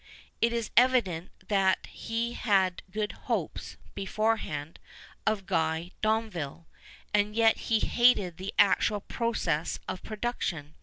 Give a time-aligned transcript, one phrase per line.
[0.41, 4.79] It is evident that he had good hopes, beforehand,
[5.27, 6.65] of Guy Domville.
[7.13, 10.73] And yet he hated the actual process of production.